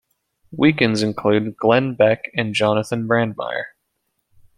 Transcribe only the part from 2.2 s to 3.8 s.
and Jonathan Brandmeier.